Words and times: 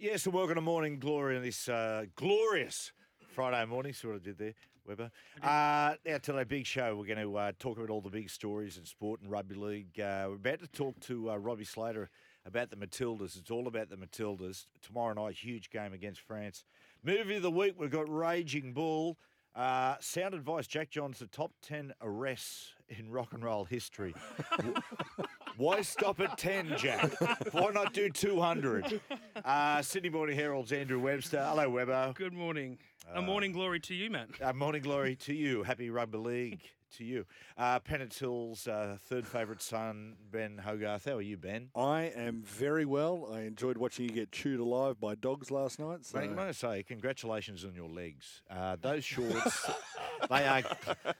Yes, 0.00 0.26
and 0.26 0.32
welcome 0.32 0.54
to 0.54 0.60
Morning 0.60 1.00
Glory 1.00 1.36
on 1.36 1.42
this 1.42 1.68
uh, 1.68 2.04
glorious 2.14 2.92
Friday 3.34 3.66
morning. 3.66 3.92
See 3.92 4.06
what 4.06 4.14
I 4.14 4.20
did 4.20 4.38
there, 4.38 4.54
Weber? 4.86 5.10
Uh, 5.42 5.94
now, 6.06 6.18
today, 6.18 6.44
big 6.44 6.66
show. 6.66 6.94
We're 6.94 7.12
going 7.12 7.18
to 7.18 7.36
uh, 7.36 7.52
talk 7.58 7.78
about 7.78 7.90
all 7.90 8.00
the 8.00 8.08
big 8.08 8.30
stories 8.30 8.78
in 8.78 8.84
sport 8.84 9.20
and 9.20 9.28
rugby 9.28 9.56
league. 9.56 9.98
Uh, 9.98 10.26
we're 10.28 10.36
about 10.36 10.60
to 10.60 10.68
talk 10.68 11.00
to 11.00 11.32
uh, 11.32 11.36
Robbie 11.36 11.64
Slater 11.64 12.10
about 12.46 12.70
the 12.70 12.76
Matildas. 12.76 13.36
It's 13.36 13.50
all 13.50 13.66
about 13.66 13.90
the 13.90 13.96
Matildas. 13.96 14.66
Tomorrow 14.82 15.14
night, 15.14 15.34
huge 15.34 15.68
game 15.68 15.92
against 15.92 16.20
France. 16.20 16.64
Movie 17.02 17.34
of 17.34 17.42
the 17.42 17.50
week, 17.50 17.74
we've 17.76 17.90
got 17.90 18.08
Raging 18.08 18.72
Bull. 18.72 19.18
Uh, 19.58 19.96
sound 19.98 20.34
advice 20.34 20.68
Jack 20.68 20.88
John's 20.88 21.18
the 21.18 21.26
top 21.26 21.50
10 21.62 21.92
arrests 22.00 22.74
in 22.88 23.10
rock 23.10 23.32
and 23.32 23.42
roll 23.42 23.64
history. 23.64 24.14
Why 25.56 25.82
stop 25.82 26.20
at 26.20 26.38
10, 26.38 26.74
Jack? 26.76 27.12
Why 27.50 27.70
not 27.70 27.92
do 27.92 28.08
200? 28.08 29.00
Uh, 29.44 29.82
Sydney 29.82 30.10
Morning 30.10 30.36
Herald's 30.36 30.70
Andrew 30.70 31.00
Webster. 31.00 31.44
Hello, 31.44 31.68
Webber. 31.68 32.12
Good 32.14 32.32
morning. 32.32 32.78
A 33.12 33.20
morning 33.20 33.50
glory 33.50 33.80
to 33.80 33.94
you, 33.94 34.10
Matt. 34.10 34.28
A 34.40 34.54
morning 34.54 34.82
glory 34.82 35.16
to 35.16 35.34
you. 35.34 35.64
Happy 35.64 35.90
rugby 35.90 36.18
league 36.18 36.60
to 36.96 37.04
you. 37.04 37.24
Uh, 37.56 37.78
Pennant 37.80 38.12
Hills' 38.14 38.66
uh, 38.66 38.96
third 39.00 39.26
favourite 39.26 39.60
son, 39.62 40.16
Ben 40.30 40.58
Hogarth. 40.58 41.04
How 41.04 41.16
are 41.16 41.22
you, 41.22 41.36
Ben? 41.36 41.68
I 41.76 42.12
am 42.16 42.42
very 42.42 42.84
well. 42.84 43.28
I 43.32 43.40
enjoyed 43.42 43.76
watching 43.78 44.06
you 44.06 44.10
get 44.12 44.32
chewed 44.32 44.60
alive 44.60 45.00
by 45.00 45.14
dogs 45.14 45.50
last 45.50 45.78
night. 45.78 46.04
So. 46.04 46.18
Mate, 46.18 46.30
I 46.30 46.34
must 46.34 46.60
say, 46.60 46.82
congratulations 46.82 47.64
on 47.64 47.74
your 47.74 47.88
legs. 47.88 48.42
Uh, 48.50 48.76
those 48.80 49.04
shorts, 49.04 49.66
they 50.30 50.46
are 50.46 50.62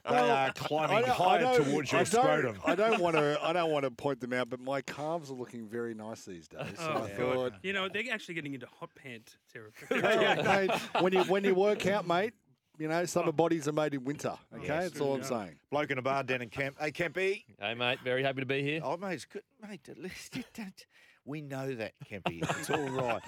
they 0.09 0.17
are 0.31 0.53
climbing 0.53 1.05
higher 1.05 1.57
towards 1.59 1.93
your 1.93 2.05
don't- 2.05 2.07
scrotum. 2.23 2.59
I 2.65 2.75
don't 2.75 3.01
want 3.01 3.17
to. 3.17 3.39
I 3.43 3.53
don't 3.53 3.71
want 3.71 3.85
to 3.85 3.91
point 3.91 4.21
them 4.21 4.33
out, 4.33 4.49
but 4.51 4.61
my 4.61 4.81
calves 4.81 5.31
are 5.31 5.35
looking 5.35 5.67
very 5.69 5.95
nice 5.95 6.25
these 6.25 6.49
days. 6.49 6.67
So 6.77 6.83
Oh, 6.89 7.03
I 7.05 7.09
God. 7.19 7.35
thought, 7.35 7.53
You 7.63 7.73
know, 7.73 7.89
they're 7.89 8.05
actually 8.13 8.35
getting 8.35 8.55
into 8.55 8.67
hot 8.67 8.91
pant 8.95 9.37
territory. 9.53 10.01
well, 10.03 10.81
when 11.01 11.13
you 11.13 11.23
when 11.25 11.45
you 11.45 11.55
work 11.55 11.87
out, 11.87 12.07
mate, 12.07 12.33
you 12.79 12.89
know 12.89 13.05
summer 13.05 13.33
bodies 13.33 13.67
are 13.69 13.73
made 13.73 13.95
in 13.95 14.05
winter. 14.05 14.37
Okay, 14.55 14.67
Yes. 14.67 14.91
that's 14.91 15.01
all 15.01 15.15
I'm 15.15 15.21
Yeah. 15.23 15.27
saying. 15.27 15.59
Bloke 15.71 15.91
in 15.91 15.99
a 15.99 16.03
bar 16.03 16.23
down 16.23 16.43
in 16.43 16.49
camp. 16.51 16.77
Hey, 16.81 16.93
Kempy. 16.93 17.45
Hey, 17.61 17.75
mate. 17.75 18.01
Very 18.05 18.23
happy 18.23 18.41
to 18.41 18.47
be 18.47 18.63
here. 18.63 18.81
Oh, 18.83 18.97
mate, 18.97 19.15
it's 19.15 19.25
good. 19.25 19.43
Mate, 19.63 19.89
at 19.89 19.99
least 19.99 20.37
you 20.37 20.45
don't. 20.55 20.87
We 21.25 21.43
know 21.43 21.75
that, 21.75 21.93
Kempy. 22.11 22.43
It's 22.59 22.71
all 22.71 22.89
right. 22.89 23.23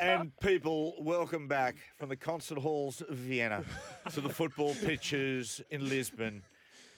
And 0.00 0.36
people, 0.40 0.94
welcome 1.02 1.48
back 1.48 1.76
from 1.96 2.08
the 2.10 2.16
concert 2.16 2.58
halls 2.58 3.00
of 3.00 3.16
Vienna 3.16 3.64
to 4.12 4.20
the 4.20 4.28
football 4.28 4.74
pitches 4.74 5.60
in 5.70 5.88
Lisbon 5.88 6.42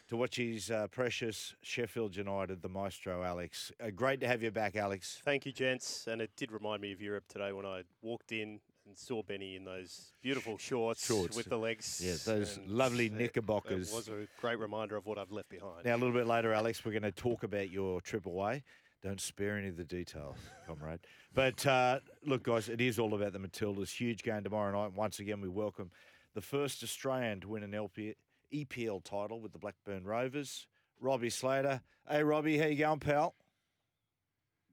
to 0.08 0.16
watch 0.16 0.36
his 0.36 0.72
uh, 0.72 0.88
precious 0.88 1.54
Sheffield 1.62 2.16
United, 2.16 2.62
the 2.62 2.68
maestro, 2.68 3.22
Alex. 3.22 3.70
Uh, 3.80 3.90
great 3.90 4.18
to 4.20 4.26
have 4.26 4.42
you 4.42 4.50
back, 4.50 4.74
Alex. 4.74 5.22
Thank 5.24 5.46
you, 5.46 5.52
gents. 5.52 6.08
And 6.08 6.20
it 6.20 6.32
did 6.36 6.50
remind 6.50 6.82
me 6.82 6.90
of 6.90 7.00
Europe 7.00 7.28
today 7.28 7.52
when 7.52 7.64
I 7.64 7.82
walked 8.02 8.32
in 8.32 8.58
and 8.86 8.96
saw 8.96 9.22
Benny 9.22 9.56
in 9.56 9.64
those 9.64 10.12
beautiful 10.22 10.58
shorts, 10.58 11.06
Shorts. 11.06 11.36
with 11.36 11.46
the 11.48 11.56
legs. 11.56 12.00
Yeah, 12.02 12.14
those 12.24 12.58
lovely 12.66 13.06
it- 13.06 13.12
knickerbockers. 13.12 13.92
It 13.92 13.96
was 13.96 14.08
a 14.08 14.26
great 14.40 14.58
reminder 14.58 14.96
of 14.96 15.06
what 15.06 15.18
I've 15.18 15.30
left 15.32 15.48
behind. 15.48 15.84
Now, 15.84 15.94
a 15.96 15.98
little 15.98 16.14
bit 16.14 16.26
later, 16.26 16.52
Alex, 16.52 16.84
we're 16.84 16.92
going 16.92 17.02
to 17.02 17.12
talk 17.12 17.42
about 17.42 17.70
your 17.70 18.00
trip 18.00 18.26
away. 18.26 18.62
Don't 19.02 19.20
spare 19.20 19.56
any 19.56 19.68
of 19.68 19.76
the 19.76 19.84
details, 19.84 20.36
comrade. 20.66 21.00
But 21.34 21.64
uh, 21.66 22.00
look, 22.24 22.42
guys, 22.42 22.68
it 22.68 22.80
is 22.80 22.98
all 22.98 23.14
about 23.14 23.32
the 23.32 23.38
Matildas. 23.38 23.90
Huge 23.94 24.22
game 24.22 24.42
tomorrow 24.44 24.72
night. 24.82 24.92
Once 24.94 25.20
again, 25.20 25.40
we 25.40 25.48
welcome 25.48 25.90
the 26.34 26.40
first 26.42 26.82
Australian 26.82 27.40
to 27.40 27.48
win 27.48 27.62
an 27.62 27.74
LP, 27.74 28.14
EPL 28.52 29.02
title 29.04 29.40
with 29.40 29.52
the 29.52 29.58
Blackburn 29.58 30.04
Rovers, 30.04 30.66
Robbie 31.00 31.30
Slater. 31.30 31.80
Hey, 32.08 32.22
Robbie, 32.22 32.58
how 32.58 32.66
you 32.66 32.76
going, 32.76 32.98
pal? 33.00 33.34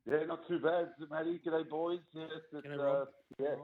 Yeah, 0.10 0.26
not 0.26 0.48
too 0.48 0.60
bad, 0.60 0.88
Matty. 1.10 1.40
G'day, 1.46 1.68
boys. 1.70 2.00
Yes, 2.14 2.30
it's, 2.54 2.68
G'day, 2.68 3.02
uh, 3.02 3.06
yeah, 3.40 3.56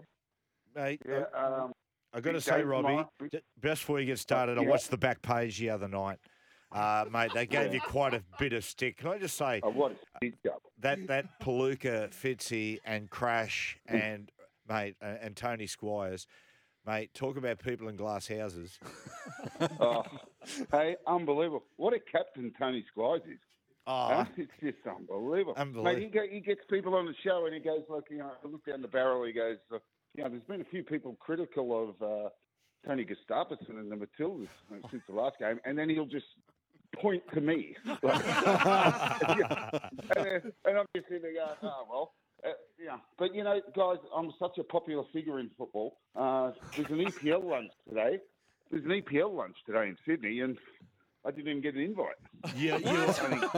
Mate, 0.75 1.01
yeah. 1.07 1.23
Um, 1.35 1.73
I 2.13 2.21
got 2.21 2.33
to 2.33 2.41
say, 2.41 2.63
Robbie, 2.63 2.87
tomorrow. 2.87 3.09
Just 3.31 3.43
before 3.79 3.99
you 3.99 4.05
get 4.05 4.19
started, 4.19 4.57
I 4.57 4.61
watched 4.61 4.91
the 4.91 4.97
back 4.97 5.21
page 5.21 5.57
the 5.59 5.69
other 5.69 5.87
night. 5.87 6.19
Uh, 6.71 7.05
mate, 7.11 7.31
they 7.33 7.45
gave 7.45 7.73
you 7.73 7.81
quite 7.81 8.13
a 8.13 8.23
bit 8.39 8.53
of 8.53 8.63
stick. 8.63 8.97
Can 8.97 9.09
I 9.09 9.19
just 9.19 9.37
say, 9.37 9.61
oh, 9.63 9.69
what 9.69 9.95
a 10.23 10.33
that 10.79 11.07
that 11.07 11.39
Palooka, 11.39 12.09
Fitzy, 12.09 12.79
and 12.83 13.09
Crash, 13.09 13.77
and 13.87 14.31
mate, 14.67 14.95
uh, 15.01 15.15
and 15.21 15.35
Tony 15.35 15.67
Squires, 15.67 16.25
mate, 16.85 17.13
talk 17.13 17.37
about 17.37 17.59
people 17.59 17.87
in 17.89 17.95
glass 17.95 18.27
houses. 18.27 18.79
Oh, 19.79 20.03
hey, 20.71 20.95
unbelievable. 21.07 21.63
What 21.77 21.93
a 21.93 21.99
captain 21.99 22.51
Tony 22.57 22.83
Squires 22.91 23.21
is. 23.25 23.39
Oh, 23.85 24.07
huh? 24.07 24.25
It's 24.37 24.51
just 24.61 24.77
unbelievable. 24.87 25.53
Unbelievable. 25.55 25.83
Mate, 25.83 26.03
he, 26.03 26.09
get, 26.09 26.29
he 26.31 26.39
gets 26.39 26.61
people 26.69 26.95
on 26.95 27.05
the 27.05 27.13
show 27.23 27.45
and 27.45 27.53
he 27.53 27.59
goes, 27.59 27.83
like, 27.89 28.05
you 28.09 28.17
know, 28.17 28.31
I 28.43 28.47
look 28.47 28.65
down 28.65 28.81
the 28.81 28.87
barrel, 28.87 29.23
he 29.23 29.33
goes, 29.33 29.57
you 30.15 30.23
know, 30.23 30.29
there's 30.29 30.43
been 30.43 30.61
a 30.61 30.65
few 30.65 30.83
people 30.83 31.15
critical 31.19 31.89
of 31.89 32.01
uh, 32.01 32.29
Tony 32.85 33.05
Gustavsson 33.05 33.79
and 33.79 33.91
the 33.91 33.95
Matildas 33.95 34.47
uh, 34.71 34.87
since 34.91 35.03
the 35.09 35.15
last 35.15 35.37
game, 35.39 35.59
and 35.65 35.77
then 35.77 35.89
he'll 35.89 36.05
just 36.05 36.25
point 36.95 37.23
to 37.33 37.41
me. 37.41 37.75
Like, 38.03 38.23
and, 40.15 40.25
then- 40.25 40.51
and 40.65 40.77
I'm 40.77 40.85
just 40.95 41.07
sitting 41.07 41.21
there 41.23 41.33
going, 41.33 41.55
oh, 41.63 41.85
well. 41.89 42.13
Uh, 42.45 42.49
yeah, 42.77 42.97
but 43.17 43.33
you 43.33 43.41
know, 43.43 43.61
guys, 43.73 43.97
I'm 44.13 44.31
such 44.37 44.57
a 44.59 44.63
popular 44.65 45.03
figure 45.13 45.39
in 45.39 45.49
football. 45.57 45.95
Uh, 46.13 46.51
there's 46.75 46.89
an 46.89 46.97
EPL 47.05 47.41
lunch 47.41 47.71
today. 47.87 48.17
There's 48.69 48.83
an 48.83 48.89
EPL 48.91 49.33
lunch 49.33 49.55
today 49.65 49.87
in 49.87 49.95
Sydney, 50.05 50.41
and 50.41 50.57
I 51.25 51.31
didn't 51.31 51.47
even 51.47 51.61
get 51.61 51.75
an 51.75 51.81
invite. 51.81 52.15
yeah, 52.57 52.75
I 52.75 52.79
think 52.79 53.15
Simon, 53.15 53.49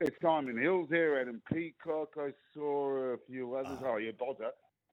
yeah, 0.00 0.08
Simon 0.22 0.56
Hill's 0.58 0.88
there, 0.88 1.20
Adam 1.20 1.42
Peacock. 1.52 2.08
I 2.16 2.30
saw 2.54 2.88
a 3.12 3.16
few 3.28 3.54
others. 3.54 3.78
Oh 3.84 3.98
yeah, 3.98 4.12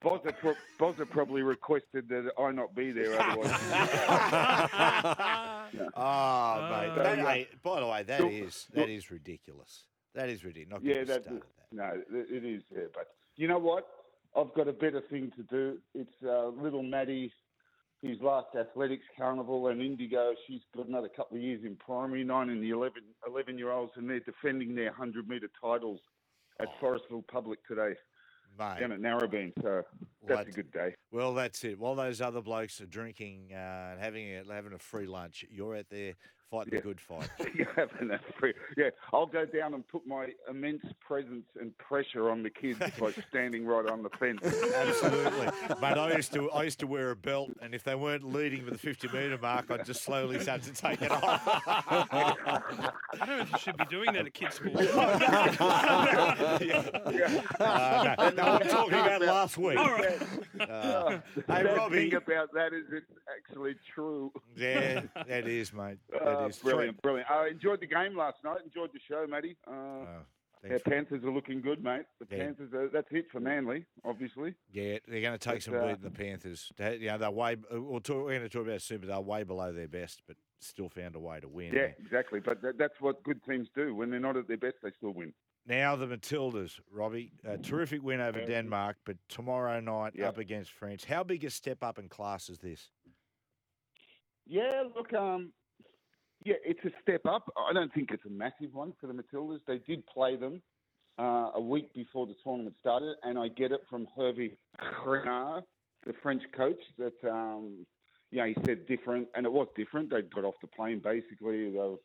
Bozza. 0.03 0.23
Bozza, 0.23 0.33
pro- 0.39 0.55
Bozza 0.79 1.09
probably 1.09 1.41
requested 1.43 2.07
that 2.09 2.31
I 2.39 2.51
not 2.51 2.73
be 2.75 2.91
there. 2.91 3.19
Otherwise, 3.19 3.51
oh, 3.51 3.69
mate. 5.73 5.89
Uh, 5.95 6.95
That, 6.95 7.17
yeah. 7.17 7.33
hey, 7.33 7.47
by 7.63 7.79
the 7.79 7.87
way, 7.87 8.03
that 8.03 8.19
So- 8.19 8.29
is 8.29 8.67
that 8.73 8.89
is 8.89 9.09
ridiculous. 9.11 9.85
That 10.13 10.29
is 10.29 10.43
ridiculous. 10.43 10.83
Not 10.83 10.83
yeah, 10.83 11.03
that 11.05 11.23
that. 11.25 11.41
no, 11.71 12.01
it 12.11 12.27
it 12.31 12.45
is. 12.45 12.63
Yeah, 12.71 12.83
but 12.93 13.07
you 13.37 13.47
know 13.47 13.59
what? 13.59 13.87
I've 14.35 14.53
got 14.53 14.67
a 14.67 14.73
better 14.73 15.01
thing 15.09 15.31
to 15.35 15.43
do. 15.43 15.77
It's 15.93 16.13
uh, 16.25 16.47
little 16.47 16.83
Maddie, 16.83 17.31
his 18.01 18.19
last 18.21 18.47
athletics 18.57 19.03
carnival, 19.17 19.67
and 19.67 19.81
Indigo. 19.81 20.33
She's 20.47 20.61
got 20.75 20.87
another 20.87 21.09
couple 21.09 21.37
of 21.37 21.43
years 21.43 21.61
in 21.65 21.75
primary, 21.77 22.23
nine 22.23 22.49
and 22.49 22.63
the 22.63 22.69
11, 22.69 23.01
11 23.27 23.57
year 23.57 23.71
olds, 23.71 23.91
and 23.97 24.09
they're 24.09 24.19
defending 24.21 24.73
their 24.75 24.91
hundred 24.93 25.27
metre 25.27 25.49
titles 25.61 25.99
at 26.59 26.67
Forestville 26.81 27.27
Public 27.27 27.59
today. 27.67 27.93
Mate. 28.57 28.79
down 28.79 28.91
at 28.91 28.99
Narrabeen. 28.99 29.51
So 29.61 29.83
that's 30.27 30.49
a 30.49 30.51
good 30.51 30.71
day. 30.71 30.95
Well, 31.11 31.33
that's 31.33 31.63
it. 31.63 31.79
While 31.79 31.95
those 31.95 32.21
other 32.21 32.41
blokes 32.41 32.79
are 32.81 32.85
drinking 32.85 33.51
uh, 33.53 33.91
and 33.91 33.99
having 33.99 34.27
a, 34.35 34.43
having 34.51 34.73
a 34.73 34.79
free 34.79 35.07
lunch, 35.07 35.45
you're 35.49 35.75
out 35.75 35.85
there 35.89 36.13
fighting 36.51 36.73
Yeah. 36.73 36.79
the 36.81 36.83
good 36.83 36.99
fight. 37.01 37.29
You're 37.55 37.71
having. 37.75 38.11
Yeah, 38.77 38.89
I'll 39.13 39.25
go 39.25 39.45
down 39.45 39.73
and 39.73 39.87
put 39.87 40.05
my 40.05 40.27
immense 40.49 40.85
presence 40.99 41.45
and 41.59 41.75
pressure 41.77 42.29
on 42.29 42.43
the 42.43 42.49
kids 42.49 42.79
by 42.99 43.11
standing 43.29 43.65
right 43.65 43.89
on 43.89 44.03
the 44.03 44.09
fence. 44.09 44.41
Absolutely, 44.43 45.45
mate. 45.81 45.97
I 45.97 46.15
used 46.15 46.33
to 46.33 46.51
I 46.51 46.63
used 46.63 46.79
to 46.79 46.87
wear 46.87 47.11
a 47.11 47.15
belt, 47.15 47.51
and 47.61 47.73
if 47.73 47.83
they 47.83 47.95
weren't 47.95 48.25
leading 48.25 48.65
with 48.65 48.73
the 48.73 48.79
fifty 48.79 49.07
metre 49.07 49.37
mark, 49.37 49.71
I'd 49.71 49.85
just 49.85 50.03
slowly 50.03 50.39
start 50.39 50.61
to 50.63 50.73
take 50.73 51.01
it 51.01 51.11
off. 51.11 51.23
I 51.47 52.93
don't 53.17 53.27
know 53.29 53.39
if 53.39 53.51
you 53.51 53.57
should 53.57 53.77
be 53.77 53.85
doing 53.85 54.11
that 54.13 54.25
at 54.25 54.33
kids' 54.33 54.55
school. 54.55 54.73
Uh, 57.59 58.15
no, 58.19 58.29
no, 58.29 58.43
I'm 58.43 58.67
talking 58.67 58.93
about 58.93 59.21
last 59.21 59.57
week. 59.57 59.77
All 59.77 59.91
right. 59.91 60.19
Uh, 60.69 61.19
the 61.35 61.53
hey, 61.53 61.63
Robbie. 61.63 61.95
thing 62.09 62.13
about 62.15 62.53
that 62.53 62.73
is 62.73 62.85
it's 62.91 63.05
actually 63.37 63.75
true. 63.93 64.31
Yeah, 64.55 65.01
that 65.27 65.47
is, 65.47 65.73
mate. 65.73 65.97
That 66.11 66.21
Uh, 66.43 66.47
is 66.47 66.57
brilliant, 66.59 67.01
brilliant. 67.01 67.29
I 67.29 67.47
enjoyed 67.49 67.79
the 67.81 67.87
game 67.87 68.15
last 68.15 68.37
night. 68.43 68.59
Enjoyed 68.63 68.91
the 68.93 68.99
show, 69.07 69.25
Matty. 69.27 69.57
Uh, 69.67 69.71
Oh, 70.63 70.67
our. 70.69 70.77
Panthers 70.83 71.23
are 71.23 71.31
looking 71.31 71.59
good, 71.59 71.83
mate. 71.83 72.03
The 72.19 72.27
Yeah. 72.37 72.43
Panthers 72.45 72.71
are, 72.73 72.87
that's 72.89 73.07
it 73.11 73.25
for 73.31 73.39
Manly, 73.39 73.83
obviously. 74.05 74.53
Yeah, 74.71 74.99
they're 75.07 75.21
going 75.21 75.33
to 75.33 75.39
take 75.39 75.55
But, 75.55 75.63
some 75.63 75.73
uh, 75.73 75.81
beating 75.87 76.01
the 76.03 76.11
Panthers. 76.11 76.71
They- 76.77 76.97
You 76.97 77.07
know, 77.07 77.17
they're 77.17 77.31
way. 77.31 77.55
We'll 77.71 77.99
talk, 77.99 78.17
we're 78.25 78.37
going 78.37 78.41
to 78.43 78.49
talk 78.49 78.67
about 78.67 78.81
but 78.99 79.07
they're 79.07 79.19
way 79.19 79.41
below 79.41 79.71
their 79.73 79.87
best, 79.87 80.21
but 80.27 80.35
still 80.59 80.87
found 80.89 81.15
a 81.15 81.19
way 81.19 81.39
to 81.39 81.47
win. 81.47 81.73
Yeah, 81.73 81.87
exactly. 81.97 82.39
But 82.41 82.61
that, 82.61 82.77
that's 82.77 82.93
what 83.01 83.23
good 83.23 83.43
teams 83.43 83.69
do. 83.75 83.95
When 83.95 84.11
they're 84.11 84.19
not 84.19 84.37
at 84.37 84.47
their 84.47 84.57
best, 84.57 84.75
they 84.83 84.91
still 84.95 85.13
win. 85.15 85.33
Now 85.67 85.95
the 85.95 86.07
Matildas, 86.07 86.79
Robbie, 86.91 87.31
a 87.43 87.57
terrific 87.57 88.01
win 88.01 88.19
over 88.19 88.43
Denmark, 88.43 88.97
but 89.05 89.17
tomorrow 89.29 89.79
night 89.79 90.13
Yeah. 90.15 90.29
up 90.29 90.37
against 90.37 90.71
France. 90.71 91.03
How 91.03 91.23
big 91.23 91.43
a 91.45 91.49
step 91.49 91.83
up 91.83 91.99
in 91.99 92.09
class 92.09 92.49
is 92.49 92.59
this? 92.59 92.91
Yeah, 94.47 94.83
look, 94.95 95.13
um, 95.13 95.53
yeah, 96.43 96.55
it's 96.65 96.83
a 96.83 96.91
step 97.01 97.25
up. 97.25 97.47
I 97.55 97.73
don't 97.73 97.93
think 97.93 98.11
it's 98.11 98.25
a 98.25 98.29
massive 98.29 98.73
one 98.73 98.93
for 98.99 99.07
the 99.07 99.13
Matildas. 99.13 99.63
They 99.65 99.77
did 99.77 100.05
play 100.07 100.35
them 100.35 100.61
uh, 101.19 101.51
a 101.53 101.61
week 101.61 101.93
before 101.93 102.25
the 102.25 102.35
tournament 102.43 102.75
started, 102.79 103.15
and 103.23 103.37
I 103.37 103.47
get 103.49 103.71
it 103.71 103.81
from 103.87 104.07
Hervé 104.17 104.57
Renard, 105.05 105.63
the 106.05 106.13
French 106.23 106.41
coach, 106.53 106.81
that 106.97 107.13
um, 107.29 107.85
you 108.31 108.39
know 108.39 108.45
he 108.45 108.55
said 108.65 108.87
different, 108.87 109.27
and 109.35 109.45
it 109.45 109.51
was 109.51 109.67
different. 109.75 110.09
They 110.09 110.23
got 110.23 110.43
off 110.43 110.55
the 110.61 110.67
plane 110.67 110.99
basically. 111.03 111.69
They 111.69 111.77
were, 111.77 111.97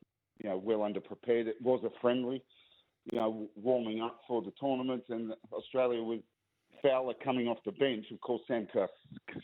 you 0.43 0.51
know, 0.51 0.59
well 0.59 0.81
underprepared. 0.81 1.47
It 1.47 1.61
was 1.63 1.83
a 1.85 1.91
friendly, 2.03 2.43
you 3.13 3.19
know, 3.19 3.49
warming 3.57 4.01
up 4.01 4.21
for 4.27 4.43
the 4.43 4.53
tournament, 4.59 5.05
and 5.09 5.33
Australia 5.53 6.03
with 6.03 6.21
Fowler 6.83 7.15
coming 7.23 7.49
off 7.49 7.59
the 7.65 7.73
bench. 7.73 8.07
Of 8.13 8.21
course, 8.21 8.43
Sam 8.49 8.67
Kerr, 8.73 8.89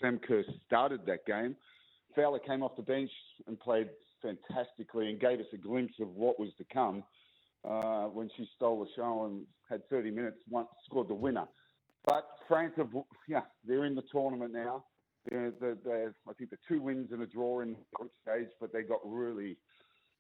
Sam 0.01 0.19
Kerr 0.19 0.45
started 0.67 1.07
that 1.07 1.25
game. 1.27 1.57
Fowler 2.15 2.41
came 2.41 2.63
off 2.63 2.77
the 2.77 2.83
bench 2.83 3.11
and 3.47 3.59
played 3.59 3.89
fantastically 4.21 5.09
and 5.09 5.21
gave 5.21 5.41
us 5.41 5.47
a 5.53 5.57
glimpse 5.57 5.95
of 6.01 6.09
what 6.09 6.39
was 6.39 6.51
to 6.59 6.65
come 6.73 7.03
uh, 7.69 8.05
when 8.07 8.31
she 8.37 8.49
stole 8.57 8.81
the 8.81 8.91
show 8.97 9.25
and 9.27 9.47
had 9.69 9.89
30 9.89 10.11
minutes, 10.11 10.39
once 10.49 10.69
scored 10.87 11.09
the 11.09 11.15
winner. 11.15 11.47
But 12.05 12.27
France, 12.49 12.73
have, 12.77 12.91
yeah, 13.29 13.43
they're 13.65 13.85
in 13.85 13.95
the 13.95 14.03
tournament 14.11 14.53
now. 14.53 14.85
They're, 15.31 15.53
they're, 15.61 15.77
they're, 15.85 16.15
I 16.29 16.33
think 16.33 16.51
the 16.51 16.59
two 16.69 16.83
wins 16.83 17.13
and 17.13 17.23
a 17.23 17.27
draw 17.27 17.61
in 17.61 17.73
the 17.73 17.79
group 17.95 18.13
stage, 18.23 18.49
but 18.61 18.73
they 18.73 18.83
got 18.83 18.99
really, 19.05 19.57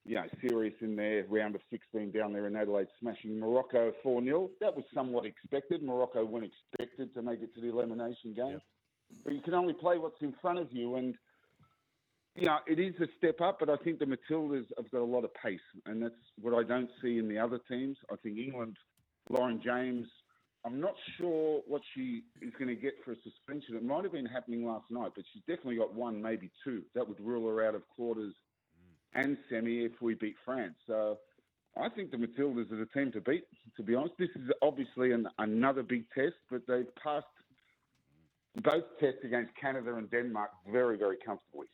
you 0.04 0.16
know, 0.16 0.24
serious 0.40 0.74
in 0.80 0.96
their 0.96 1.24
round 1.28 1.54
of 1.54 1.60
16 1.70 2.10
down 2.10 2.32
there 2.32 2.46
in 2.46 2.56
Adelaide, 2.56 2.88
smashing 3.00 3.38
Morocco 3.38 3.92
4 4.02 4.24
0. 4.24 4.50
That 4.60 4.74
was 4.74 4.84
somewhat 4.92 5.24
expected. 5.26 5.82
Morocco 5.82 6.24
weren't 6.24 6.50
expected 6.50 7.14
to 7.14 7.22
make 7.22 7.40
it 7.40 7.54
to 7.54 7.60
the 7.60 7.68
elimination 7.68 8.34
game. 8.34 8.60
But 9.24 9.34
you 9.34 9.42
can 9.42 9.54
only 9.54 9.74
play 9.74 9.98
what's 9.98 10.20
in 10.20 10.34
front 10.40 10.58
of 10.58 10.68
you, 10.72 10.96
and 10.96 11.14
you 12.34 12.46
know, 12.46 12.58
it 12.66 12.80
is 12.80 12.94
a 13.00 13.06
step 13.18 13.40
up, 13.40 13.58
but 13.60 13.68
I 13.68 13.76
think 13.76 13.98
the 13.98 14.06
Matildas 14.06 14.64
have 14.76 14.90
got 14.90 15.02
a 15.02 15.04
lot 15.04 15.24
of 15.24 15.30
pace, 15.34 15.60
and 15.86 16.02
that's 16.02 16.14
what 16.40 16.54
I 16.54 16.66
don't 16.66 16.88
see 17.02 17.18
in 17.18 17.28
the 17.28 17.38
other 17.38 17.60
teams. 17.68 17.96
I 18.10 18.16
think 18.16 18.38
England, 18.38 18.76
Lauren 19.28 19.60
James, 19.62 20.08
I'm 20.64 20.80
not 20.80 20.94
sure 21.18 21.60
what 21.66 21.82
she 21.94 22.22
is 22.40 22.52
going 22.58 22.74
to 22.74 22.80
get 22.80 22.94
for 23.04 23.12
a 23.12 23.16
suspension. 23.22 23.76
It 23.76 23.84
might 23.84 24.04
have 24.04 24.12
been 24.12 24.26
happening 24.26 24.64
last 24.64 24.86
night, 24.90 25.12
but 25.14 25.24
she's 25.32 25.42
definitely 25.46 25.76
got 25.76 25.94
one, 25.94 26.22
maybe 26.22 26.50
two. 26.64 26.82
That 26.94 27.06
would 27.06 27.20
rule 27.20 27.48
her 27.48 27.66
out 27.66 27.74
of 27.74 27.82
quarters 27.94 28.34
and 29.14 29.36
semi 29.50 29.84
if 29.84 29.92
we 30.00 30.14
beat 30.14 30.36
France. 30.44 30.74
So 30.86 31.18
I 31.76 31.88
think 31.88 32.10
the 32.10 32.16
Matildas 32.16 32.70
are 32.72 32.76
the 32.76 32.88
team 32.94 33.12
to 33.12 33.20
beat, 33.20 33.44
to 33.76 33.82
be 33.82 33.94
honest. 33.94 34.14
This 34.18 34.30
is 34.36 34.50
obviously 34.60 35.12
an, 35.12 35.26
another 35.38 35.82
big 35.82 36.04
test, 36.14 36.34
but 36.50 36.62
they've 36.66 36.94
passed 37.02 37.26
both 38.62 38.84
tests 39.00 39.20
against 39.24 39.52
Canada 39.58 39.94
and 39.94 40.10
Denmark 40.10 40.50
very, 40.70 40.98
very 40.98 41.16
comfortably. 41.24 41.66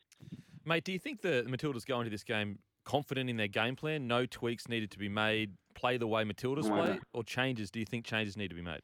Mate, 0.65 0.83
do 0.83 0.91
you 0.91 0.99
think 0.99 1.21
the 1.21 1.45
Matildas 1.47 1.85
go 1.85 1.99
into 1.99 2.09
this 2.09 2.23
game 2.23 2.59
confident 2.85 3.29
in 3.29 3.37
their 3.37 3.47
game 3.47 3.75
plan? 3.75 4.07
No 4.07 4.25
tweaks 4.25 4.69
needed 4.69 4.91
to 4.91 4.99
be 4.99 5.09
made. 5.09 5.51
Play 5.73 5.97
the 5.97 6.07
way 6.07 6.23
Matildas 6.23 6.69
No. 6.69 6.75
play, 6.75 6.99
or 7.13 7.23
changes? 7.23 7.69
Do 7.71 7.79
you 7.79 7.85
think 7.85 8.05
changes 8.05 8.37
need 8.37 8.49
to 8.49 8.55
be 8.55 8.61
made? 8.61 8.81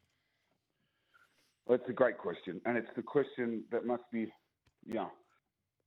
Well, 1.66 1.80
it's 1.80 1.90
a 1.90 1.94
great 1.94 2.18
question, 2.18 2.62
and 2.66 2.78
it's 2.78 2.90
the 2.96 3.02
question 3.02 3.64
that 3.72 3.86
must 3.86 4.04
be, 4.12 4.32
know, 4.86 5.12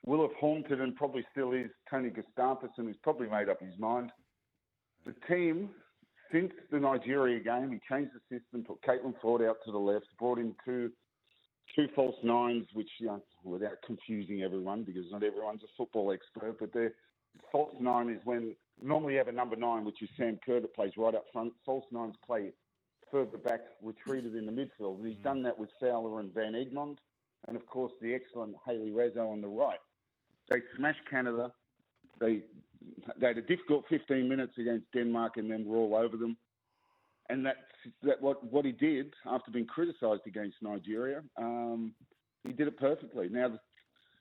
will 0.07 0.23
have 0.23 0.37
haunted 0.39 0.81
and 0.81 0.95
probably 0.97 1.25
still 1.33 1.53
is 1.53 1.71
Tony 1.91 2.11
Gustavsson, 2.11 2.85
who's 2.87 2.97
probably 3.03 3.29
made 3.29 3.49
up 3.49 3.61
his 3.61 3.79
mind. 3.79 4.11
The 5.05 5.15
team, 5.29 5.71
since 6.33 6.53
the 6.71 6.79
Nigeria 6.79 7.41
game, 7.41 7.71
he 7.71 7.81
changed 7.95 8.13
the 8.15 8.39
system, 8.39 8.65
put 8.65 8.83
Caitlin 8.83 9.15
Foord 9.23 9.49
out 9.49 9.57
to 9.65 9.73
the 9.73 9.79
left, 9.79 10.07
brought 10.19 10.39
in 10.39 10.55
two 10.65 10.91
two 11.77 11.87
false 11.95 12.17
nines, 12.23 12.67
which, 12.73 12.89
you 12.99 13.07
know, 13.07 13.23
without 13.45 13.77
confusing 13.85 14.43
everyone, 14.43 14.85
because 14.85 15.05
not 15.11 15.23
everyone's 15.23 15.63
a 15.63 15.67
football 15.77 16.13
expert, 16.13 16.57
but 16.59 16.73
the 16.73 16.91
false 17.53 17.75
nine 17.79 18.09
is 18.09 18.21
when 18.25 18.55
normally 18.83 19.13
you 19.13 19.19
have 19.19 19.29
a 19.29 19.33
number 19.33 19.57
nine, 19.57 19.85
which 19.85 20.01
is 20.03 20.09
Sam 20.17 20.39
Kerr 20.45 20.61
that 20.61 20.75
plays 20.75 20.93
right 20.97 21.15
up 21.15 21.27
front. 21.33 21.53
False 21.67 21.85
nines 21.93 22.15
play 22.27 22.53
further 23.11 23.39
back, 23.39 23.61
retreated 23.83 24.35
in 24.35 24.47
the 24.47 24.53
midfield. 24.53 24.99
And 24.99 25.07
he's 25.07 25.19
mm. 25.19 25.25
done 25.25 25.43
that 25.43 25.59
with 25.59 25.71
Fowler 25.81 26.21
and 26.21 26.33
Van 26.33 26.53
Egmond, 26.53 26.97
and 27.47 27.57
of 27.57 27.67
course 27.67 27.93
the 28.01 28.15
excellent 28.15 28.55
Hayley 28.67 28.91
Raso 28.91 29.31
on 29.31 29.41
the 29.41 29.49
right. 29.49 29.79
They 30.49 30.59
smashed 30.77 31.01
Canada. 31.11 31.53
They 32.21 32.43
they 33.21 33.27
had 33.27 33.39
a 33.39 33.43
difficult 33.43 33.85
15 33.89 34.29
minutes 34.29 34.53
against 34.59 34.91
Denmark, 34.93 35.37
and 35.37 35.51
then 35.51 35.65
were 35.65 35.77
all 35.77 35.95
over 35.95 36.17
them. 36.17 36.37
And 37.29 37.45
that's 37.45 37.59
that 38.03 38.21
what 38.21 38.43
what 38.51 38.65
he 38.65 38.73
did 38.73 39.13
after 39.27 39.51
being 39.51 39.67
criticised 39.67 40.23
against 40.27 40.57
Nigeria. 40.63 41.23
Um, 41.37 41.95
he 42.45 42.53
did 42.53 42.69
it 42.69 42.79
perfectly. 42.79 43.29
Now, 43.29 43.49
the, 43.49 43.59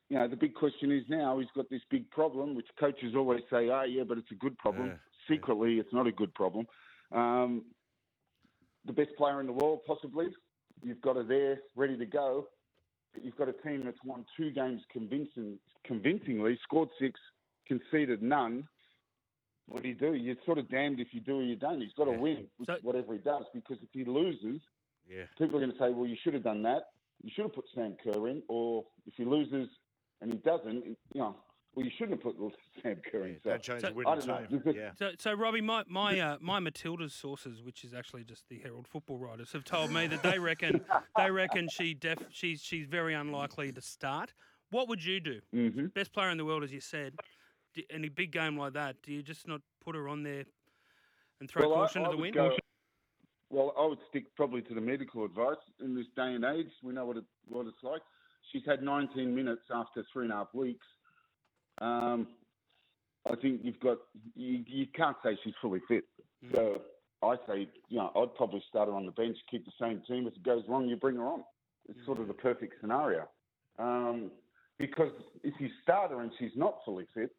you 0.10 0.18
know, 0.18 0.28
the 0.28 0.36
big 0.36 0.54
question 0.54 0.92
is 0.92 1.04
now 1.10 1.40
he's 1.40 1.50
got 1.56 1.70
this 1.70 1.82
big 1.90 2.10
problem, 2.12 2.56
which 2.56 2.68
coaches 2.80 3.14
always 3.16 3.42
say, 3.50 3.70
"Oh, 3.70 3.84
yeah, 3.84 4.04
but 4.04 4.18
it's 4.18 4.32
a 4.32 4.36
good 4.36 4.58
problem." 4.58 4.88
Yeah. 4.88 5.36
Secretly, 5.36 5.80
it's 5.80 5.94
not 5.94 6.08
a 6.08 6.12
good 6.12 6.34
problem. 6.34 6.66
Um, 7.12 7.66
the 8.86 8.94
best 8.94 9.10
player 9.18 9.40
in 9.40 9.48
the 9.48 9.54
world, 9.54 9.82
possibly. 9.86 10.28
You've 10.82 11.02
got 11.02 11.16
her 11.16 11.24
there, 11.24 11.60
ready 11.76 11.98
to 11.98 12.06
go. 12.06 12.48
But 13.18 13.26
you've 13.26 13.36
got 13.36 13.50
a 13.50 13.54
team 13.68 13.82
that's 13.84 13.98
won 14.06 14.26
two 14.38 14.52
games 14.52 14.84
convincing, 14.94 15.58
convincingly, 15.84 16.56
scored 16.62 16.90
six, 17.02 17.20
conceded 17.68 18.22
none. 18.22 18.68
What 19.66 19.82
do 19.82 19.90
you 19.90 19.96
do? 19.96 20.14
You're 20.14 20.36
sort 20.46 20.60
of 20.60 20.70
damned 20.70 21.00
if 21.00 21.08
you 21.14 21.22
do 21.22 21.40
or 21.40 21.42
you 21.42 21.56
don't. 21.56 21.82
He's 21.82 21.94
got 21.94 22.06
to 22.06 22.12
Yeah. 22.12 22.18
win, 22.20 22.48
which 22.58 22.68
So- 22.68 22.78
whatever 22.84 23.14
he 23.14 23.20
does, 23.20 23.44
because 23.56 23.82
if 23.82 23.92
he 23.92 24.04
loses, 24.06 24.62
Yeah. 25.10 25.26
people 25.36 25.58
are 25.58 25.62
going 25.62 25.72
to 25.72 25.78
say, 25.80 25.90
well, 25.92 26.06
you 26.06 26.16
should 26.18 26.36
have 26.36 26.44
done 26.44 26.62
that. 26.62 26.92
You 27.24 27.32
should 27.32 27.46
have 27.46 27.54
put 27.54 27.68
Sam 27.70 27.96
Kerr 27.96 28.28
in. 28.28 28.44
Or 28.50 28.86
if 29.08 29.16
he 29.16 29.26
loses 29.26 29.68
and 30.22 30.32
he 30.32 30.38
doesn't, 30.38 30.86
you 30.86 30.98
know, 31.16 31.36
well, 31.78 31.86
you 31.86 31.92
shouldn't 31.96 32.24
have 32.24 32.36
put 32.36 32.54
Sam 32.82 33.00
Kerr 33.12 33.28
in. 33.28 33.38
So, 33.44 33.52
Don't 33.52 33.62
change 33.62 33.82
So- 33.82 33.90
the 33.92 33.94
I 34.08 34.16
winning 34.16 34.48
team. 34.64 34.74
Yeah. 34.76 34.90
So, 34.98 35.12
so 35.20 35.34
Robbie, 35.34 35.62
my 35.62 35.84
my 35.88 36.20
uh, 36.20 36.38
my 36.42 36.60
Matilda's 36.60 37.14
sources, 37.14 37.62
which 37.62 37.84
is 37.84 37.94
actually 37.94 38.24
just 38.24 38.50
the 38.50 38.58
Herald 38.58 38.88
football 38.88 39.20
writers, 39.20 39.52
have 39.52 39.64
told 39.64 39.92
me 39.92 40.08
that 40.08 40.24
they 40.24 40.40
reckon 40.40 40.82
they 41.18 41.30
reckon 41.30 41.70
she 41.70 41.94
def 41.94 42.18
she's 42.32 42.62
she's 42.64 42.88
very 42.88 43.14
unlikely 43.14 43.72
to 43.74 43.82
start. 43.82 44.34
What 44.72 44.90
would 44.90 45.06
you 45.06 45.20
do? 45.20 45.40
hmm 45.54 45.86
Best 45.94 46.14
player 46.14 46.32
in 46.32 46.38
the 46.40 46.46
world, 46.46 46.64
as 46.64 46.74
you 46.74 46.82
said. 46.82 47.14
D 47.76 47.86
in 47.92 48.04
a 48.06 48.10
big 48.10 48.32
game 48.32 48.58
like 48.58 48.74
that, 48.74 48.96
do 49.04 49.14
you 49.14 49.22
just 49.22 49.48
not 49.48 49.62
put 49.86 49.94
her 49.96 50.10
on 50.10 50.24
there 50.24 50.46
and 51.40 51.48
throw 51.48 51.70
Well, 51.70 51.78
I- 51.78 51.82
caution 51.86 52.02
I 52.02 52.06
to 52.10 52.16
the 52.16 52.22
wind? 52.24 52.34
go- 52.34 52.58
well, 53.52 53.74
I 53.80 53.86
would 53.86 54.00
stick 54.10 54.36
probably 54.36 54.62
to 54.64 54.74
the 54.74 54.82
medical 54.82 55.24
advice 55.24 55.56
in 55.80 55.94
this 55.96 56.08
day 56.16 56.34
and 56.34 56.44
age. 56.44 56.72
We 56.82 56.92
know 56.94 57.06
what 57.06 57.18
it 57.18 57.24
what 57.48 57.68
it's 57.68 57.84
like. 57.84 58.02
She's 58.52 58.64
had 58.66 58.82
19 58.82 59.36
minutes 59.36 59.62
after 59.72 60.04
three 60.12 60.24
and 60.26 60.34
a 60.34 60.38
half 60.38 60.54
weeks. 60.56 60.86
Um, 61.80 62.28
I 63.30 63.36
think 63.36 63.62
you've 63.64 63.80
got 63.80 63.98
you, 64.36 64.64
you 64.68 64.88
can't 64.96 65.18
say 65.24 65.38
she's 65.44 65.54
fully 65.62 65.82
fit. 65.88 66.06
So 66.54 66.82
I 67.24 67.36
say, 67.48 67.68
you 67.90 67.98
know, 67.98 68.12
I'd 68.16 68.36
probably 68.36 68.64
start 68.70 68.88
her 68.88 68.96
on 68.96 69.06
the 69.06 69.12
bench, 69.12 69.38
keep 69.50 69.66
the 69.66 69.72
same 69.80 70.02
team. 70.08 70.28
If 70.28 70.36
it 70.36 70.44
goes 70.44 70.64
wrong, 70.68 70.88
you 70.88 70.96
bring 70.96 71.16
her 71.16 71.26
on. 71.26 71.44
It's 71.90 72.00
sort 72.06 72.20
of 72.20 72.28
the 72.28 72.34
perfect 72.34 72.76
scenario. 72.82 73.28
Um, 73.80 74.32
because 74.78 75.12
if 75.44 75.54
you 75.60 75.70
start 75.84 76.12
her 76.12 76.22
and 76.22 76.32
she's 76.38 76.52
not 76.56 76.78
fully 76.86 77.06
fit, 77.14 77.32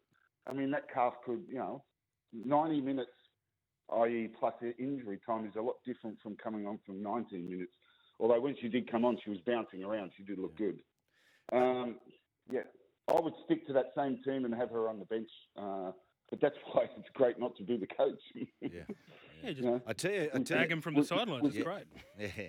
I 0.47 0.53
mean, 0.53 0.71
that 0.71 0.91
calf 0.93 1.13
could, 1.25 1.43
you 1.47 1.59
know, 1.59 1.83
90 2.33 2.81
minutes, 2.81 3.11
i.e., 3.93 4.29
plus 4.39 4.53
her 4.61 4.73
injury 4.79 5.19
time, 5.25 5.45
is 5.45 5.55
a 5.57 5.61
lot 5.61 5.75
different 5.85 6.17
from 6.21 6.35
coming 6.35 6.65
on 6.67 6.79
from 6.85 7.01
19 7.01 7.49
minutes. 7.49 7.71
Although 8.19 8.41
when 8.41 8.55
she 8.59 8.67
did 8.67 8.91
come 8.91 9.05
on, 9.05 9.17
she 9.23 9.29
was 9.29 9.39
bouncing 9.45 9.83
around. 9.83 10.11
She 10.17 10.23
did 10.23 10.39
look 10.39 10.57
good. 10.57 10.79
Um, 11.53 11.95
yeah, 12.51 12.61
I 13.15 13.19
would 13.19 13.33
stick 13.45 13.65
to 13.67 13.73
that 13.73 13.87
same 13.95 14.19
team 14.23 14.45
and 14.45 14.53
have 14.53 14.69
her 14.71 14.89
on 14.89 14.99
the 14.99 15.05
bench. 15.05 15.29
Uh, 15.57 15.91
but 16.29 16.39
that's 16.41 16.55
why 16.71 16.83
it's 16.83 17.09
great 17.13 17.39
not 17.39 17.55
to 17.57 17.63
be 17.63 17.77
the 17.77 17.87
coach. 17.87 18.21
Yeah. 18.61 18.69
Yeah, 19.41 19.51
just 19.51 19.61
You 19.61 19.65
know? 19.71 19.81
I 19.87 19.93
tell 19.93 20.11
you, 20.11 20.23
I 20.33 20.37
tell 20.39 20.57
tag 20.57 20.69
you, 20.69 20.75
him 20.75 20.81
from 20.81 20.95
the 20.95 21.03
sidelines. 21.05 21.43
with- 21.43 21.55
It's 21.55 21.63
great. 21.63 21.85
Yeah. 22.19 22.47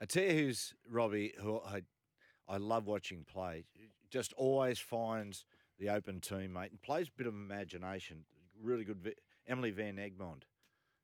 I 0.00 0.04
tell 0.06 0.24
you 0.24 0.30
who's 0.32 0.74
Robbie, 0.90 1.34
who 1.40 1.60
I, 1.60 1.82
I 2.48 2.56
love 2.56 2.86
watching 2.88 3.24
play. 3.24 3.64
Just 4.10 4.32
always 4.32 4.80
finds 4.80 5.44
the 5.78 5.90
open 5.90 6.18
teammate 6.18 6.70
and 6.70 6.82
plays 6.82 7.06
a 7.06 7.12
bit 7.16 7.28
of 7.28 7.34
imagination. 7.34 8.24
Really 8.60 8.82
good. 8.82 9.14
Emily 9.46 9.70
Van 9.70 9.98
Egmond. 9.98 10.42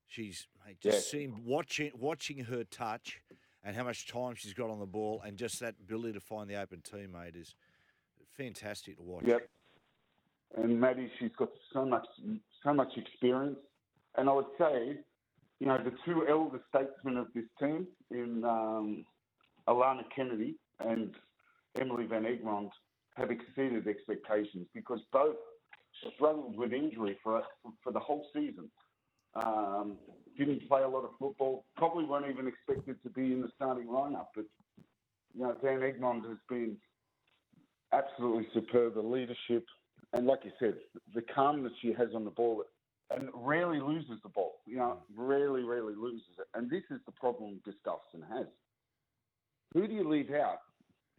She's 0.08 0.48
mate, 0.66 0.80
just 0.80 0.96
Yeah. 1.06 1.18
seeing 1.20 1.42
watching 1.44 1.92
watching 1.94 2.38
her 2.46 2.64
touch 2.64 3.20
and 3.62 3.76
how 3.76 3.84
much 3.84 4.08
time 4.08 4.34
she's 4.34 4.54
got 4.54 4.70
on 4.70 4.80
the 4.80 4.86
ball, 4.86 5.22
and 5.24 5.36
just 5.36 5.60
that 5.60 5.76
ability 5.80 6.14
to 6.14 6.20
find 6.20 6.50
the 6.50 6.56
open 6.60 6.80
teammate 6.82 7.36
is 7.40 7.54
fantastic 8.38 8.96
to 8.96 9.02
watch. 9.02 9.24
Yep. 9.26 9.48
And 10.56 10.80
Maddie, 10.80 11.10
she's 11.18 11.34
got 11.36 11.50
so 11.72 11.84
much, 11.84 12.06
so 12.64 12.72
much 12.72 12.96
experience. 12.96 13.58
And 14.16 14.28
I 14.28 14.32
would 14.32 14.46
say, 14.58 14.96
you 15.60 15.66
know, 15.66 15.78
the 15.78 15.92
two 16.06 16.26
elder 16.28 16.60
statesmen 16.70 17.18
of 17.18 17.26
this 17.34 17.44
team, 17.60 17.86
in 18.10 18.44
um, 18.44 19.04
Alana 19.68 20.04
Kennedy 20.14 20.56
and 20.80 21.14
Emily 21.78 22.06
Van 22.06 22.24
Egmond, 22.24 22.70
have 23.16 23.30
exceeded 23.30 23.86
expectations 23.86 24.66
because 24.74 25.00
both 25.12 25.36
struggled 26.14 26.56
with 26.56 26.72
injury 26.72 27.18
for 27.22 27.42
for 27.82 27.92
the 27.92 27.98
whole 27.98 28.26
season. 28.32 28.70
Um, 29.34 29.96
didn't 30.38 30.66
play 30.68 30.82
a 30.82 30.88
lot 30.88 31.04
of 31.04 31.10
football, 31.18 31.64
probably 31.76 32.04
weren't 32.04 32.30
even 32.30 32.46
expected 32.46 32.96
to 33.02 33.10
be 33.10 33.32
in 33.32 33.42
the 33.42 33.48
starting 33.56 33.88
lineup. 33.88 34.26
But 34.34 34.44
you 35.34 35.42
know, 35.42 35.56
Van 35.62 35.80
Egmond 35.80 36.28
has 36.28 36.38
been 36.48 36.76
absolutely 37.92 38.46
superb. 38.54 38.94
The 38.94 39.00
leadership, 39.02 39.64
and 40.12 40.26
like 40.26 40.40
you 40.44 40.52
said, 40.58 40.74
the 41.14 41.22
calmness 41.34 41.72
she 41.80 41.92
has 41.92 42.08
on 42.14 42.24
the 42.24 42.30
ball, 42.30 42.64
and 43.10 43.28
rarely 43.34 43.80
loses 43.80 44.20
the 44.22 44.28
ball. 44.28 44.56
You 44.66 44.76
know, 44.76 44.98
rarely, 45.16 45.62
rarely 45.62 45.94
loses 45.94 46.28
it. 46.38 46.46
And 46.54 46.70
this 46.70 46.82
is 46.90 47.00
the 47.06 47.12
problem 47.12 47.60
Gustavsson 47.66 48.22
has. 48.36 48.46
Who 49.74 49.86
do 49.86 49.94
you 49.94 50.08
leave 50.08 50.30
out? 50.30 50.58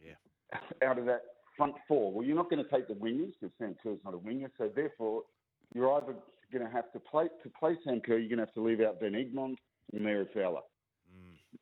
Yeah. 0.04 0.88
Out 0.88 0.98
of 0.98 1.06
that 1.06 1.22
front 1.56 1.74
four. 1.86 2.12
Well, 2.12 2.24
you're 2.24 2.36
not 2.36 2.50
going 2.50 2.62
to 2.64 2.70
take 2.70 2.88
the 2.88 2.94
wingers 2.94 3.32
because 3.40 3.54
Sam 3.58 3.76
Kerr's 3.82 3.98
not 4.04 4.14
a 4.14 4.18
winger. 4.18 4.50
So 4.58 4.70
therefore, 4.74 5.22
you're 5.74 5.92
either 5.94 6.14
going 6.52 6.64
to 6.64 6.70
have 6.72 6.92
to 6.92 7.00
play 7.00 7.26
to 7.42 7.50
play 7.58 7.76
Sam 7.84 8.00
Kerr. 8.00 8.18
You're 8.18 8.28
going 8.28 8.38
to 8.38 8.44
have 8.44 8.54
to 8.54 8.62
leave 8.62 8.80
out 8.80 8.98
Van 9.00 9.12
Egmond 9.12 9.56
and 9.92 10.02
Mary 10.02 10.26
Fowler. 10.34 10.60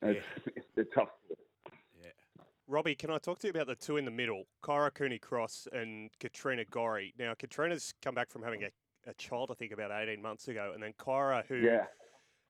Mm, 0.03 0.17
It's, 0.17 0.27
it's 0.57 0.91
a 0.91 0.95
tough. 0.95 1.09
Robbie, 2.71 2.95
can 2.95 3.11
I 3.11 3.17
talk 3.19 3.39
to 3.41 3.47
you 3.47 3.51
about 3.51 3.67
the 3.67 3.75
two 3.75 3.97
in 3.97 4.05
the 4.05 4.11
middle, 4.11 4.45
Kyra 4.63 4.93
Cooney 4.93 5.19
Cross 5.19 5.69
and 5.73 6.11
Katrina 6.21 6.65
Gorry? 6.67 7.15
Now, 7.19 7.33
Katrina's 7.33 7.95
come 8.03 8.15
back 8.15 8.31
from 8.31 8.43
having 8.43 8.63
a, 8.65 8.69
a 9.11 9.15
child, 9.15 9.51
I 9.51 9.55
think, 9.55 9.73
about 9.73 9.91
18 9.91 10.21
months 10.21 10.49
ago, 10.49 10.73
and 10.75 10.83
then 10.83 10.93
Kyra, 10.99 11.47
who 11.47 11.57
Yeah. 11.57 11.87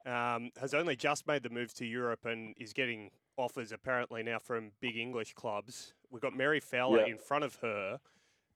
um, 0.06 0.50
has 0.60 0.75
only 0.75 0.96
just 0.96 1.26
made 1.28 1.44
the 1.44 1.50
move 1.50 1.72
to 1.75 1.87
Europe 1.87 2.25
and 2.25 2.54
is 2.58 2.72
getting 2.72 3.10
offers 3.37 3.70
apparently 3.70 4.25
now 4.25 4.40
from 4.40 4.72
big 4.80 4.96
English 4.96 5.34
clubs. 5.34 5.94
We've 6.10 6.22
got 6.22 6.34
Mary 6.37 6.58
Fowler 6.58 7.02
Yeah. 7.06 7.12
in 7.12 7.18
front 7.18 7.44
of 7.44 7.54
her. 7.56 8.00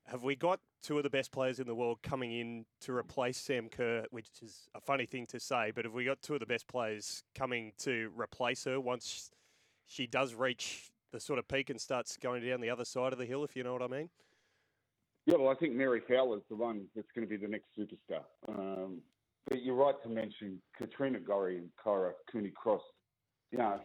Have 0.06 0.24
we 0.24 0.34
got 0.34 0.58
two 0.82 0.96
of 0.96 1.04
the 1.04 1.10
best 1.10 1.30
players 1.30 1.60
in 1.60 1.66
the 1.68 1.76
world 1.76 2.02
coming 2.02 2.32
in 2.32 2.66
to 2.80 2.92
replace 2.92 3.38
Sam 3.38 3.68
Kerr, 3.68 4.04
which 4.10 4.26
is 4.42 4.68
a 4.74 4.80
funny 4.80 5.06
thing 5.06 5.28
to 5.28 5.38
say, 5.38 5.70
but 5.72 5.84
have 5.84 5.94
we 5.94 6.04
got 6.04 6.20
two 6.22 6.34
of 6.34 6.40
the 6.40 6.46
best 6.46 6.66
players 6.66 7.22
coming 7.36 7.72
to 7.78 8.10
replace 8.16 8.64
her 8.64 8.80
once 8.80 9.30
she 9.86 10.08
does 10.08 10.34
reach 10.34 10.90
the 11.12 11.20
sort 11.20 11.38
of 11.38 11.46
peak 11.46 11.70
and 11.70 11.80
starts 11.80 12.16
going 12.16 12.44
down 12.44 12.60
the 12.60 12.70
other 12.70 12.84
side 12.84 13.12
of 13.12 13.18
the 13.18 13.26
hill, 13.26 13.44
if 13.44 13.54
you 13.54 13.62
know 13.62 13.72
what 13.72 13.82
I 13.82 13.86
mean? 13.86 14.08
Yeah, 15.26 15.36
well, 15.36 15.50
I 15.50 15.54
think 15.54 15.74
Mary 15.74 16.02
Fowler's 16.08 16.42
the 16.48 16.56
one 16.56 16.86
that's 16.96 17.06
going 17.14 17.26
to 17.26 17.30
be 17.30 17.36
the 17.36 17.48
next 17.48 17.66
superstar. 17.78 18.22
Um, 18.48 19.00
but 19.48 19.62
you're 19.62 19.76
right 19.76 19.94
to 20.02 20.08
mention 20.08 20.60
Katrina 20.76 21.20
Gorry 21.20 21.58
and 21.58 21.68
Kyra 21.84 22.12
Cooney 22.30 22.50
Cross. 22.50 22.82
You 23.52 23.58
know, 23.58 23.80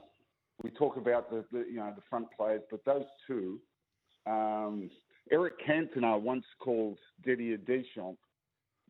we 0.64 0.72
talk 0.72 0.98
about 0.98 1.30
the, 1.30 1.46
the 1.52 1.66
you 1.70 1.76
know 1.76 1.94
the 1.96 2.02
front 2.10 2.28
players, 2.36 2.62
but 2.72 2.84
those 2.86 3.06
two, 3.28 3.60
um, 4.26 4.90
Eric 5.32 5.54
Cantona 5.68 6.20
once 6.20 6.46
called 6.60 6.98
Didier 7.24 7.58
Deschamps. 7.58 8.18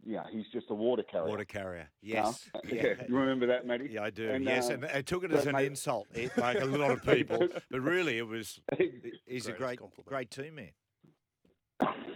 Yeah, 0.05 0.23
he's 0.31 0.45
just 0.53 0.67
a 0.69 0.73
water 0.73 1.03
carrier. 1.03 1.27
water 1.29 1.45
carrier. 1.45 1.89
Yes. 2.01 2.49
Yeah. 2.71 2.93
You 3.07 3.17
remember 3.17 3.47
that, 3.47 3.65
Matty? 3.65 3.89
Yeah, 3.91 4.03
I 4.03 4.09
do. 4.09 4.29
And, 4.29 4.45
yes, 4.45 4.69
uh, 4.69 4.73
and 4.73 4.85
I 4.85 5.01
took 5.01 5.23
it 5.23 5.31
as 5.31 5.45
an 5.45 5.53
mate- 5.53 5.67
insult, 5.67 6.07
eh, 6.15 6.29
like 6.37 6.59
a 6.61 6.65
lot 6.65 6.91
of 6.91 7.03
people. 7.03 7.47
but 7.69 7.81
really, 7.81 8.17
it 8.17 8.27
was. 8.27 8.59
He's 9.25 9.47
a 9.47 9.51
great, 9.53 9.79
compliment. 9.79 10.07
great 10.07 10.31
team 10.31 10.55
man. 10.55 10.71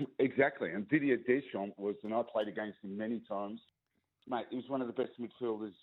exactly. 0.19 0.71
And 0.71 0.87
Didier 0.89 1.17
Deschamps 1.17 1.73
was, 1.77 1.95
and 2.03 2.13
I 2.13 2.21
played 2.31 2.47
against 2.47 2.77
him 2.83 2.97
many 2.97 3.21
times. 3.27 3.59
Mate, 4.27 4.45
he 4.49 4.55
was 4.57 4.65
one 4.69 4.81
of 4.81 4.87
the 4.87 4.93
best 4.93 5.11
midfielders. 5.19 5.73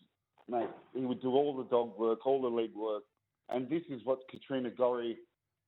Mate, 0.49 0.69
he 0.95 1.00
would 1.00 1.21
do 1.21 1.31
all 1.33 1.57
the 1.57 1.64
dog 1.64 1.99
work, 1.99 2.26
all 2.26 2.40
the 2.40 2.49
leg 2.49 2.71
work. 2.75 3.02
And 3.50 3.69
this 3.69 3.83
is 3.90 4.00
what 4.05 4.19
Katrina 4.31 4.71
Gorry 4.71 5.17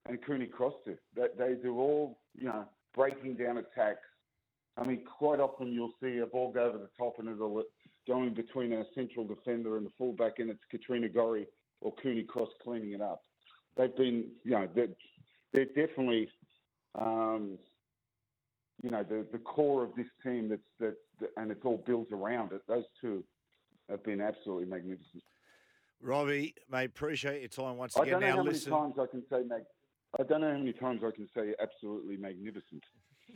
and 0.08 0.22
Cooney 0.24 0.46
Cross 0.46 0.74
do. 0.84 0.96
They, 1.16 1.26
they 1.38 1.54
do 1.62 1.78
all, 1.78 2.18
you 2.34 2.46
know, 2.46 2.64
breaking 2.94 3.34
down 3.34 3.58
attacks. 3.58 4.00
I 4.80 4.86
mean, 4.86 5.04
quite 5.04 5.40
often 5.40 5.72
you'll 5.72 5.92
see 6.02 6.18
a 6.18 6.26
ball 6.26 6.52
go 6.52 6.64
over 6.64 6.78
the 6.78 6.88
top 6.98 7.18
and 7.18 7.28
it'll 7.28 7.62
go 8.06 8.22
in 8.22 8.34
between 8.34 8.72
a 8.72 8.84
central 8.94 9.26
defender 9.26 9.76
and 9.76 9.86
the 9.86 9.90
fullback, 9.98 10.38
and 10.38 10.50
it's 10.50 10.64
Katrina 10.70 11.08
Gorry 11.08 11.46
or 11.80 11.94
Cooney 12.02 12.22
Cross 12.22 12.48
cleaning 12.62 12.92
it 12.92 13.00
up. 13.00 13.22
They've 13.76 13.94
been, 13.94 14.30
you 14.42 14.52
know, 14.52 14.68
they're, 14.74 14.88
they're 15.52 15.66
definitely 15.66 16.28
um, 16.98 17.58
you 18.82 18.90
know, 18.90 19.02
the, 19.02 19.26
the 19.32 19.38
core 19.38 19.84
of 19.84 19.94
this 19.94 20.06
team 20.24 20.48
that's 20.48 20.62
that, 20.78 20.94
that 21.20 21.30
and 21.36 21.50
it's 21.50 21.64
all 21.64 21.82
built 21.86 22.08
around 22.12 22.52
it. 22.52 22.62
Those 22.66 22.84
two 23.00 23.24
have 23.88 24.02
been 24.04 24.20
absolutely 24.20 24.66
magnificent. 24.66 25.22
Robbie, 26.02 26.54
mate, 26.70 26.86
appreciate 26.86 27.40
your 27.40 27.48
time 27.48 27.76
once 27.76 27.94
again. 27.94 28.08
I 28.08 28.10
don't 28.10 28.20
know 28.20 28.26
now 28.26 28.36
how 28.36 28.42
many 28.42 28.54
listen, 28.54 28.72
times 28.72 28.94
I 28.98 29.06
can 29.06 29.22
say 29.30 29.42
mag. 29.46 29.62
I 30.18 30.22
don't 30.22 30.40
know 30.40 30.50
how 30.50 30.58
many 30.58 30.72
times 30.72 31.02
I 31.06 31.10
can 31.14 31.28
say 31.36 31.54
absolutely 31.62 32.16
magnificent. 32.16 32.82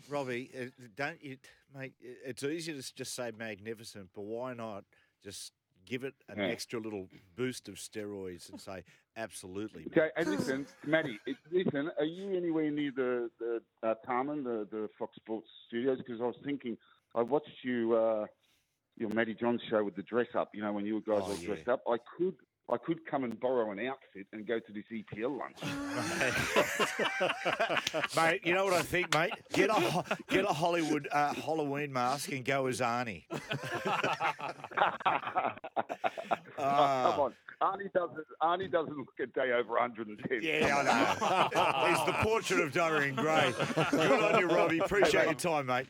Robbie, 0.09 0.51
don't 0.97 1.23
you, 1.23 1.39
mate? 1.75 1.95
it- 2.01 2.19
It's 2.25 2.43
easy 2.45 2.73
to 2.73 2.95
just 2.95 3.15
say 3.15 3.31
magnificent, 3.37 4.11
but 4.15 4.23
why 4.23 4.55
not 4.55 4.85
just 5.23 5.53
give 5.87 6.03
it 6.05 6.15
an 6.29 6.39
Yeah. 6.39 6.47
extra 6.47 6.81
little 6.81 7.09
boost 7.37 7.69
of 7.69 7.75
steroids 7.77 8.49
and 8.51 8.61
say 8.61 8.85
absolutely? 9.17 9.87
Okay, 9.89 10.11
and 10.17 10.29
listen, 10.31 10.67
Matty, 10.87 11.19
listen, 11.51 11.91
are 11.99 12.05
you 12.05 12.37
anywhere 12.37 12.71
near 12.71 12.91
the 12.93 13.31
the 13.39 13.63
uh, 13.83 13.95
Tarman, 14.07 14.43
the 14.45 14.67
the 14.71 14.89
Fox 14.99 15.15
Sports 15.17 15.49
studios? 15.67 15.99
Because 15.99 16.21
I 16.21 16.25
was 16.27 16.37
thinking, 16.45 16.77
I 17.15 17.23
watched 17.23 17.63
you 17.65 17.95
uh, 17.95 18.27
your 18.97 19.11
Matty 19.11 19.35
John 19.35 19.59
show 19.69 19.83
with 19.85 19.97
the 19.97 20.03
dress 20.03 20.29
up. 20.35 20.55
You 20.55 20.63
know, 20.63 20.73
when 20.73 20.87
you 20.87 21.01
guys 21.01 21.23
Oh, 21.23 21.31
all 21.33 21.37
yeah. 21.37 21.47
dressed 21.47 21.69
up, 21.69 21.83
I 21.89 21.97
could. 22.17 22.37
I 22.71 22.79
could 22.79 23.05
come 23.05 23.25
and 23.25 23.39
borrow 23.39 23.71
an 23.73 23.79
outfit 23.87 24.27
and 24.33 24.47
go 24.47 24.59
to 24.59 24.73
this 24.73 24.85
EPL 24.91 25.39
lunch. 25.39 25.59
mate, 28.17 28.41
you 28.43 28.55
know 28.55 28.65
what 28.65 28.73
I 28.73 28.81
think, 28.81 29.13
mate? 29.13 29.33
Get 29.53 29.69
a 29.69 30.05
get 30.29 30.45
a 30.45 30.53
Hollywood 30.53 31.07
uh, 31.13 31.35
Halloween 31.35 31.93
mask 31.93 32.33
and 32.33 32.43
go 32.43 32.67
as 32.67 32.81
Arnie. 32.85 33.25
Ah. 36.59 37.11
Come 37.11 37.21
on, 37.21 37.35
Arnie 37.61 37.93
doesn't. 37.93 38.27
Arnie 38.43 38.73
doesn't 38.73 38.97
look 38.97 39.13
a 39.21 39.27
day 39.27 39.53
over 39.53 39.75
110. 39.75 40.41
Yeah, 40.43 40.77
I 40.79 40.83
know. 40.83 41.89
He's 41.89 42.07
the 42.07 42.13
portrait 42.23 42.61
of 42.61 42.73
Dorian 42.73 43.15
Gray. 43.15 43.53
Good 43.91 44.23
on 44.23 44.41
you, 44.41 44.47
Robbie. 44.47 44.79
Appreciate 44.79 45.25
your 45.25 45.35
time, 45.35 45.67
mate. 45.67 45.89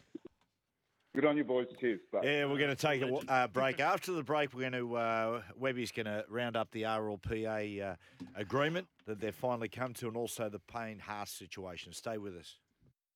Good 1.14 1.26
on 1.26 1.36
you, 1.36 1.44
boys. 1.44 1.68
Cheers. 1.80 2.00
Bye. 2.12 2.22
Yeah, 2.24 2.46
we're 2.46 2.58
going 2.58 2.74
to 2.74 2.76
take 2.76 3.00
a 3.00 3.32
uh, 3.32 3.46
break. 3.46 3.78
After 3.78 4.10
the 4.10 4.24
break, 4.24 4.52
we're 4.52 4.68
going 4.68 4.72
to 4.72 4.96
uh, 4.96 5.42
Webby's 5.56 5.92
going 5.92 6.06
to 6.06 6.24
round 6.28 6.56
up 6.56 6.72
the 6.72 6.82
RLPA 6.82 7.92
uh, 7.92 7.94
agreement 8.34 8.88
that 9.06 9.20
they've 9.20 9.34
finally 9.34 9.68
come 9.68 9.94
to, 9.94 10.08
and 10.08 10.16
also 10.16 10.48
the 10.48 10.58
Payne 10.58 10.98
Haas 10.98 11.30
situation. 11.30 11.92
Stay 11.92 12.18
with 12.18 12.34
us. 12.34 12.56